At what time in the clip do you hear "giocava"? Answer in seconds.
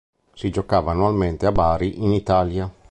0.49-0.93